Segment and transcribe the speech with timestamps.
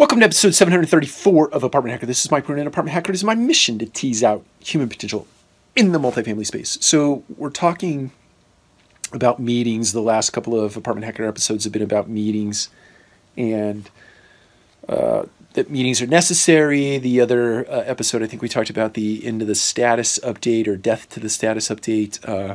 [0.00, 2.06] Welcome to episode 734 of Apartment Hacker.
[2.06, 3.12] This is Mike Brewer, Apartment Hacker.
[3.12, 5.26] It is my mission to tease out human potential
[5.76, 6.78] in the multifamily space.
[6.80, 8.10] So, we're talking
[9.12, 9.92] about meetings.
[9.92, 12.70] The last couple of Apartment Hacker episodes have been about meetings
[13.36, 13.90] and
[14.88, 16.96] uh, that meetings are necessary.
[16.96, 20.66] The other uh, episode, I think we talked about the end of the status update
[20.66, 22.26] or death to the status update.
[22.26, 22.54] Uh,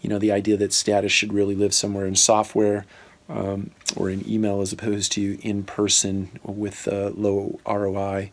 [0.00, 2.84] you know, the idea that status should really live somewhere in software
[3.30, 8.30] um, or in email as opposed to in person with low ROI,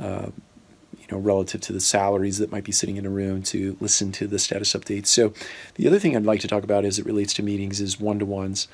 [0.00, 0.26] uh,
[0.98, 4.12] you know, relative to the salaries that might be sitting in a room to listen
[4.12, 5.06] to the status updates.
[5.06, 5.32] So,
[5.76, 8.18] the other thing I'd like to talk about as it relates to meetings is one
[8.18, 8.68] to ones,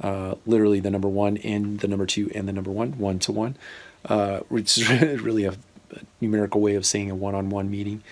[0.00, 3.32] uh, literally the number one and the number two and the number one, one to
[3.32, 3.56] one.
[4.04, 5.54] Uh, it's really a
[6.20, 8.02] numerical way of saying a one on one meeting.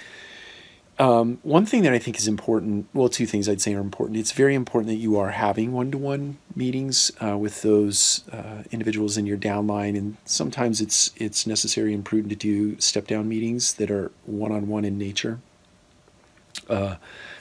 [0.98, 4.18] Um, one thing that I think is important, well, two things I'd say are important.
[4.18, 8.64] It's very important that you are having one to one meetings uh, with those uh,
[8.70, 13.28] individuals in your downline, and sometimes it's it's necessary and prudent to do step down
[13.28, 15.40] meetings that are one on one in nature,
[16.68, 16.96] uh,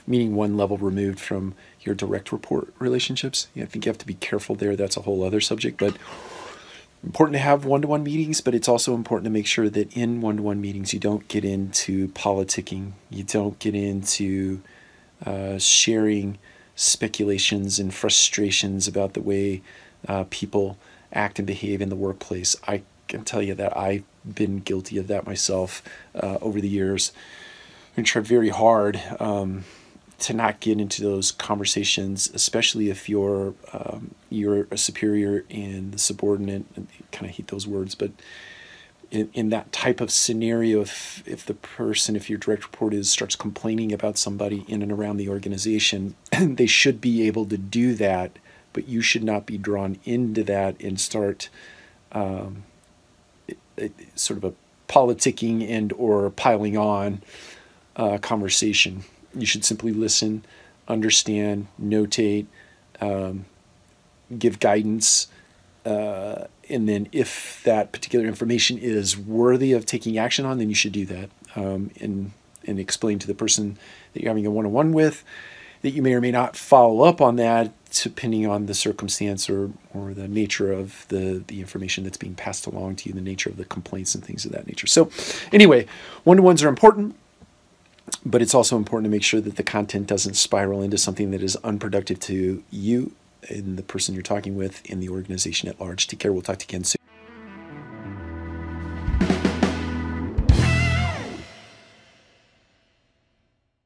[0.07, 3.47] meaning one level removed from your direct report relationships.
[3.53, 4.77] Yeah, I think you have to be careful there.
[4.77, 5.97] That's a whole other subject, but
[7.03, 10.61] important to have one-to-one meetings but it's also important to make sure that in one-to-one
[10.61, 12.91] meetings you don't get into politicking.
[13.09, 14.61] You don't get into
[15.25, 16.37] uh, sharing
[16.75, 19.61] speculations and frustrations about the way
[20.07, 20.77] uh, people
[21.13, 22.55] act and behave in the workplace.
[22.67, 25.83] I can tell you that i've been guilty of that myself
[26.15, 27.11] uh, over the years.
[27.97, 29.65] And tried very hard um,
[30.21, 35.99] to not get into those conversations, especially if you're um, you're a superior and the
[35.99, 36.65] subordinate.
[36.75, 38.11] And kind of hate those words, but
[39.09, 43.09] in, in that type of scenario, if if the person, if your direct report is
[43.09, 47.93] starts complaining about somebody in and around the organization, they should be able to do
[47.95, 48.37] that,
[48.73, 51.49] but you should not be drawn into that and start
[52.11, 52.63] um,
[53.47, 54.53] it, it, sort of a
[54.87, 57.21] politicking and or piling on
[57.95, 59.03] uh, conversation
[59.35, 60.43] you should simply listen,
[60.87, 62.47] understand, notate,
[62.99, 63.45] um,
[64.37, 65.27] give guidance,
[65.85, 70.75] uh, and then if that particular information is worthy of taking action on, then you
[70.75, 72.31] should do that um, and
[72.67, 73.77] and explain to the person
[74.13, 75.23] that you're having a one-on-one with
[75.81, 79.71] that you may or may not follow up on that depending on the circumstance or,
[79.93, 83.49] or the nature of the, the information that's being passed along to you, the nature
[83.49, 84.87] of the complaints and things of that nature.
[84.87, 85.09] So
[85.51, 85.87] anyway,
[86.23, 87.15] one-to-ones are important
[88.25, 91.41] but it's also important to make sure that the content doesn't spiral into something that
[91.41, 93.11] is unproductive to you
[93.49, 96.07] and the person you're talking with in the organization at large.
[96.07, 96.31] Take care.
[96.31, 97.00] We'll talk to you again soon.